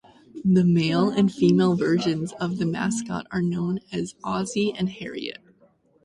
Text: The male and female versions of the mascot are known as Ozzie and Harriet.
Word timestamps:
The 0.43 0.63
male 0.65 1.09
and 1.11 1.31
female 1.31 1.75
versions 1.75 2.33
of 2.41 2.57
the 2.57 2.65
mascot 2.65 3.27
are 3.29 3.43
known 3.43 3.81
as 3.91 4.15
Ozzie 4.23 4.73
and 4.75 4.89
Harriet. 4.89 5.37